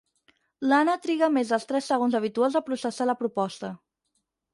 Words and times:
L'Anna 0.69 0.95
triga 1.03 1.29
més 1.35 1.51
dels 1.53 1.69
tres 1.71 1.89
segons 1.91 2.17
habituals 2.21 2.57
a 2.61 2.63
processar 2.71 3.07
la 3.11 3.17
proposta. 3.21 3.71